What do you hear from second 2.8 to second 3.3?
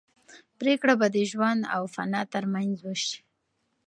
وشي.